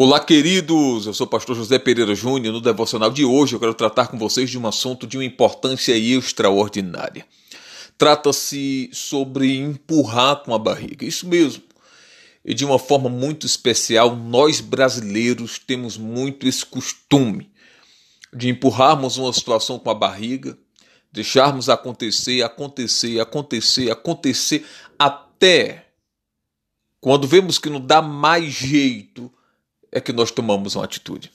Olá, 0.00 0.20
queridos! 0.20 1.06
Eu 1.06 1.12
sou 1.12 1.26
o 1.26 1.28
pastor 1.28 1.56
José 1.56 1.76
Pereira 1.76 2.14
Júnior. 2.14 2.54
No 2.54 2.60
devocional 2.60 3.10
de 3.10 3.24
hoje, 3.24 3.56
eu 3.56 3.58
quero 3.58 3.74
tratar 3.74 4.06
com 4.06 4.16
vocês 4.16 4.48
de 4.48 4.56
um 4.56 4.64
assunto 4.64 5.08
de 5.08 5.16
uma 5.16 5.24
importância 5.24 5.92
extraordinária. 5.92 7.26
Trata-se 7.98 8.88
sobre 8.92 9.56
empurrar 9.56 10.44
com 10.44 10.54
a 10.54 10.58
barriga. 10.58 11.04
Isso 11.04 11.26
mesmo. 11.26 11.64
E 12.44 12.54
de 12.54 12.64
uma 12.64 12.78
forma 12.78 13.08
muito 13.08 13.44
especial, 13.44 14.14
nós 14.14 14.60
brasileiros 14.60 15.58
temos 15.58 15.96
muito 15.96 16.46
esse 16.46 16.64
costume 16.64 17.50
de 18.32 18.48
empurrarmos 18.48 19.16
uma 19.16 19.32
situação 19.32 19.80
com 19.80 19.90
a 19.90 19.94
barriga, 19.94 20.56
deixarmos 21.10 21.68
acontecer, 21.68 22.44
acontecer, 22.44 23.18
acontecer, 23.18 23.90
acontecer, 23.90 24.64
até 24.96 25.86
quando 27.00 27.26
vemos 27.26 27.58
que 27.58 27.68
não 27.68 27.80
dá 27.80 28.00
mais 28.00 28.52
jeito 28.52 29.28
é 29.90 30.00
que 30.00 30.12
nós 30.12 30.30
tomamos 30.30 30.74
uma 30.74 30.84
atitude. 30.84 31.30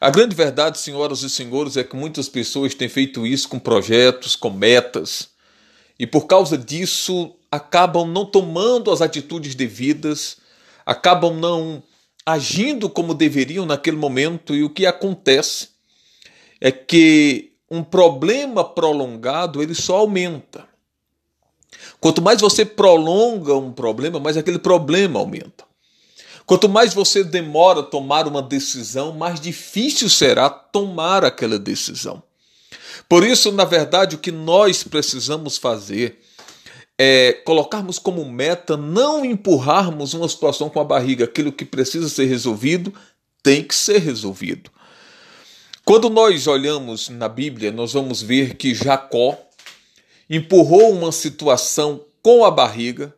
A 0.00 0.10
grande 0.10 0.34
verdade, 0.34 0.78
senhoras 0.78 1.22
e 1.22 1.30
senhores, 1.30 1.76
é 1.76 1.84
que 1.84 1.96
muitas 1.96 2.28
pessoas 2.28 2.74
têm 2.74 2.88
feito 2.88 3.26
isso 3.26 3.48
com 3.48 3.58
projetos, 3.58 4.36
com 4.36 4.50
metas, 4.50 5.30
e 5.98 6.06
por 6.06 6.26
causa 6.26 6.58
disso 6.58 7.34
acabam 7.50 8.06
não 8.06 8.26
tomando 8.26 8.90
as 8.90 9.00
atitudes 9.00 9.54
devidas, 9.54 10.36
acabam 10.84 11.34
não 11.34 11.82
agindo 12.26 12.90
como 12.90 13.14
deveriam 13.14 13.64
naquele 13.64 13.96
momento, 13.96 14.54
e 14.54 14.62
o 14.62 14.70
que 14.70 14.84
acontece 14.84 15.70
é 16.60 16.70
que 16.70 17.52
um 17.70 17.82
problema 17.82 18.62
prolongado 18.62 19.62
ele 19.62 19.74
só 19.74 19.98
aumenta. 19.98 20.68
Quanto 21.98 22.20
mais 22.20 22.40
você 22.40 22.64
prolonga 22.64 23.54
um 23.54 23.72
problema, 23.72 24.20
mais 24.20 24.36
aquele 24.36 24.58
problema 24.58 25.18
aumenta. 25.18 25.64
Quanto 26.46 26.68
mais 26.68 26.94
você 26.94 27.24
demora 27.24 27.80
a 27.80 27.82
tomar 27.82 28.28
uma 28.28 28.40
decisão, 28.40 29.12
mais 29.12 29.40
difícil 29.40 30.08
será 30.08 30.48
tomar 30.48 31.24
aquela 31.24 31.58
decisão. 31.58 32.22
Por 33.08 33.26
isso, 33.26 33.50
na 33.50 33.64
verdade, 33.64 34.14
o 34.14 34.18
que 34.18 34.30
nós 34.30 34.84
precisamos 34.84 35.58
fazer 35.58 36.20
é 36.96 37.32
colocarmos 37.44 37.98
como 37.98 38.24
meta 38.24 38.76
não 38.76 39.24
empurrarmos 39.24 40.14
uma 40.14 40.28
situação 40.28 40.70
com 40.70 40.80
a 40.80 40.84
barriga. 40.84 41.24
Aquilo 41.24 41.52
que 41.52 41.64
precisa 41.64 42.08
ser 42.08 42.26
resolvido 42.26 42.94
tem 43.42 43.62
que 43.62 43.74
ser 43.74 43.98
resolvido. 43.98 44.70
Quando 45.84 46.08
nós 46.08 46.46
olhamos 46.46 47.08
na 47.08 47.28
Bíblia, 47.28 47.72
nós 47.72 47.92
vamos 47.92 48.22
ver 48.22 48.54
que 48.54 48.74
Jacó 48.74 49.36
empurrou 50.30 50.92
uma 50.92 51.12
situação 51.12 52.04
com 52.22 52.44
a 52.44 52.50
barriga 52.50 53.14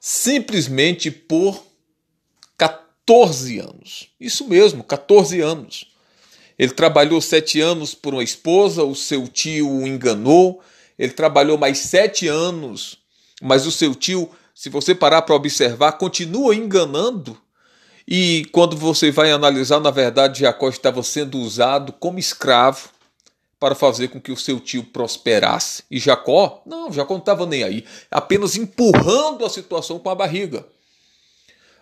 simplesmente 0.00 1.10
por 1.10 1.62
14 3.06 3.58
anos. 3.58 4.08
Isso 4.18 4.48
mesmo, 4.48 4.82
14 4.82 5.40
anos. 5.40 5.86
Ele 6.58 6.72
trabalhou 6.72 7.20
sete 7.20 7.60
anos 7.60 7.94
por 7.94 8.14
uma 8.14 8.22
esposa, 8.22 8.82
o 8.84 8.94
seu 8.94 9.28
tio 9.28 9.70
o 9.70 9.86
enganou. 9.86 10.62
Ele 10.98 11.12
trabalhou 11.12 11.58
mais 11.58 11.78
sete 11.78 12.28
anos, 12.28 12.98
mas 13.42 13.66
o 13.66 13.72
seu 13.72 13.94
tio, 13.94 14.30
se 14.54 14.70
você 14.70 14.94
parar 14.94 15.22
para 15.22 15.34
observar, 15.34 15.92
continua 15.92 16.54
enganando. 16.54 17.36
E 18.06 18.46
quando 18.52 18.76
você 18.76 19.10
vai 19.10 19.32
analisar, 19.32 19.80
na 19.80 19.90
verdade, 19.90 20.40
Jacó 20.40 20.68
estava 20.68 21.02
sendo 21.02 21.38
usado 21.38 21.92
como 21.92 22.18
escravo 22.18 22.90
para 23.58 23.74
fazer 23.74 24.08
com 24.08 24.20
que 24.20 24.30
o 24.30 24.36
seu 24.36 24.60
tio 24.60 24.84
prosperasse. 24.84 25.82
E 25.90 25.98
Jacó, 25.98 26.62
não, 26.66 26.92
Jacó 26.92 27.14
não 27.14 27.20
estava 27.20 27.46
nem 27.46 27.64
aí, 27.64 27.84
apenas 28.10 28.56
empurrando 28.56 29.44
a 29.44 29.50
situação 29.50 29.98
com 29.98 30.10
a 30.10 30.14
barriga. 30.14 30.66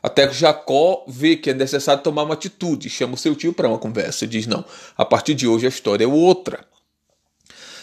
Até 0.02 0.26
que 0.26 0.34
Jacó 0.34 1.04
vê 1.06 1.36
que 1.36 1.50
é 1.50 1.54
necessário 1.54 2.02
tomar 2.02 2.24
uma 2.24 2.34
atitude, 2.34 2.90
chama 2.90 3.14
o 3.14 3.16
seu 3.16 3.36
tio 3.36 3.52
para 3.52 3.68
uma 3.68 3.78
conversa 3.78 4.24
e 4.24 4.28
diz: 4.28 4.46
Não, 4.46 4.64
a 4.96 5.04
partir 5.04 5.34
de 5.34 5.46
hoje 5.46 5.66
a 5.66 5.68
história 5.68 6.04
é 6.04 6.08
outra. 6.08 6.66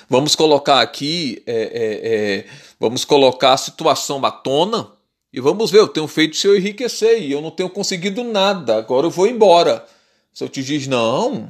Vamos 0.09 0.35
colocar 0.35 0.81
aqui, 0.81 1.41
é, 1.45 1.53
é, 1.53 2.13
é, 2.13 2.45
vamos 2.79 3.05
colocar 3.05 3.53
a 3.53 3.57
situação 3.57 4.25
à 4.25 4.31
tona 4.31 4.91
e 5.31 5.39
vamos 5.39 5.71
ver. 5.71 5.79
Eu 5.79 5.87
tenho 5.87 6.07
feito 6.07 6.33
o 6.33 6.35
senhor 6.35 6.57
enriquecer 6.57 7.21
e 7.21 7.31
eu 7.31 7.41
não 7.41 7.51
tenho 7.51 7.69
conseguido 7.69 8.23
nada, 8.23 8.77
agora 8.77 9.07
eu 9.07 9.11
vou 9.11 9.27
embora. 9.27 9.85
Seu 10.33 10.49
tio 10.49 10.63
diz: 10.63 10.87
Não. 10.87 11.49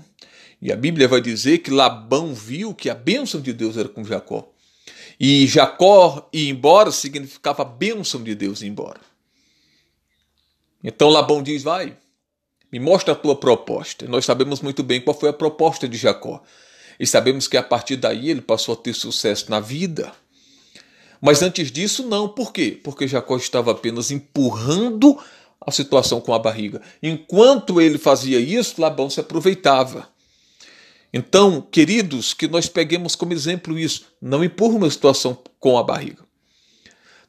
E 0.62 0.72
a 0.74 0.76
Bíblia 0.76 1.08
vai 1.08 1.22
dizer 1.22 1.60
que 1.60 1.72
Labão 1.72 2.34
viu 2.34 2.76
que 2.76 2.90
a 2.90 2.96
bênção 2.96 3.40
de 3.40 3.54
Deus 3.54 3.78
era 3.78 3.88
com 3.88 4.04
Jacó. 4.04 4.52
E 5.18 5.48
Jacó 5.48 6.30
ir 6.34 6.50
embora 6.50 6.92
significava 6.92 7.64
a 7.64 7.66
bênção 7.66 8.22
de 8.22 8.36
Deus 8.36 8.62
ir 8.62 8.68
embora. 8.68 9.09
Então 10.84 11.10
Labão 11.10 11.44
diz: 11.44 11.64
Vai, 11.64 11.98
me 12.72 12.80
mostra 12.80 13.14
a 13.14 13.16
tua 13.16 13.36
proposta. 13.36 14.08
Nós 14.08 14.26
sabemos 14.26 14.62
muito 14.62 14.84
bem 14.84 15.02
qual 15.02 15.18
foi 15.18 15.30
a 15.30 15.34
proposta 15.34 15.88
de 15.88 15.98
Jacó. 15.98 16.42
E 17.00 17.08
sabemos 17.08 17.48
que 17.48 17.58
a 17.58 17.64
partir 17.64 17.96
daí 17.96 18.30
ele 18.30 18.42
passou 18.42 18.74
a 18.74 18.78
ter 18.78 18.94
sucesso 18.94 19.50
na 19.50 19.60
vida. 19.60 20.12
Mas 21.22 21.42
antes 21.42 21.72
disso, 21.72 22.08
não. 22.08 22.30
Por 22.30 22.54
quê? 22.54 22.80
Porque 22.84 23.08
Jacó 23.08 23.38
estava 23.38 23.72
apenas 23.72 24.12
empurrando 24.12 25.18
a 25.66 25.72
situação 25.72 26.22
com 26.22 26.34
a 26.34 26.40
barriga. 26.40 26.82
Enquanto 27.02 27.82
ele 27.82 27.98
fazia 27.98 28.40
isso, 28.40 28.82
Labão 28.82 29.10
se 29.10 29.20
aproveitava. 29.20 30.08
Então, 31.12 31.62
queridos, 31.62 32.34
que 32.34 32.48
nós 32.48 32.68
peguemos 32.68 33.16
como 33.16 33.34
exemplo 33.34 33.78
isso. 33.78 34.06
Não 34.22 34.44
empurra 34.44 34.76
uma 34.76 34.90
situação 34.90 35.38
com 35.60 35.78
a 35.78 35.84
barriga. 35.84 36.24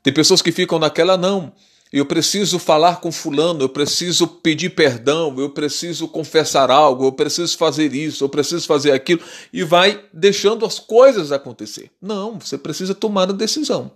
Tem 0.02 0.12
pessoas 0.12 0.42
que 0.42 0.52
ficam 0.52 0.78
naquela, 0.78 1.16
não 1.16 1.52
eu 1.92 2.06
preciso 2.06 2.58
falar 2.58 3.00
com 3.00 3.10
fulano, 3.10 3.62
eu 3.62 3.68
preciso 3.68 4.26
pedir 4.28 4.70
perdão, 4.70 5.34
eu 5.38 5.50
preciso 5.50 6.06
confessar 6.06 6.70
algo, 6.70 7.06
eu 7.06 7.12
preciso 7.12 7.58
fazer 7.58 7.92
isso, 7.92 8.22
eu 8.22 8.28
preciso 8.28 8.64
fazer 8.66 8.92
aquilo, 8.92 9.20
e 9.52 9.64
vai 9.64 10.04
deixando 10.12 10.64
as 10.64 10.78
coisas 10.78 11.32
acontecer. 11.32 11.90
Não, 12.00 12.38
você 12.38 12.56
precisa 12.56 12.94
tomar 12.94 13.28
a 13.28 13.32
decisão. 13.32 13.90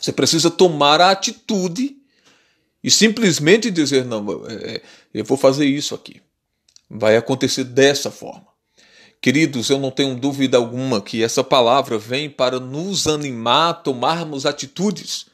Você 0.00 0.12
precisa 0.12 0.50
tomar 0.50 1.00
a 1.00 1.12
atitude 1.12 1.96
e 2.82 2.90
simplesmente 2.90 3.70
dizer: 3.70 4.04
não, 4.04 4.46
é, 4.46 4.54
é, 4.54 4.82
eu 5.14 5.24
vou 5.24 5.38
fazer 5.38 5.66
isso 5.66 5.94
aqui. 5.94 6.20
Vai 6.90 7.16
acontecer 7.16 7.64
dessa 7.64 8.10
forma. 8.10 8.46
Queridos, 9.22 9.70
eu 9.70 9.78
não 9.78 9.90
tenho 9.90 10.14
dúvida 10.14 10.56
alguma 10.56 11.00
que 11.00 11.22
essa 11.22 11.42
palavra 11.42 11.98
vem 11.98 12.28
para 12.28 12.60
nos 12.60 13.06
animar 13.06 13.70
a 13.70 13.74
tomarmos 13.74 14.44
atitudes 14.44 15.26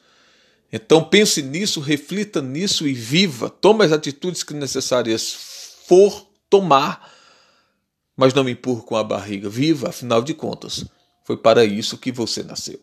então 0.75 1.03
pense 1.03 1.43
nisso, 1.43 1.79
reflita 1.79 2.41
nisso 2.41 2.87
e 2.87 2.93
viva. 2.93 3.47
Tome 3.47 3.85
as 3.85 3.91
atitudes 3.91 4.41
que 4.41 4.55
necessárias 4.55 5.31
for 5.87 6.27
tomar, 6.49 7.13
mas 8.17 8.33
não 8.33 8.43
me 8.43 8.53
empurre 8.53 8.81
com 8.81 8.95
a 8.95 9.03
barriga. 9.03 9.47
Viva, 9.47 9.89
afinal 9.89 10.23
de 10.23 10.33
contas, 10.33 10.83
foi 11.23 11.37
para 11.37 11.63
isso 11.63 11.95
que 11.95 12.11
você 12.11 12.41
nasceu. 12.41 12.79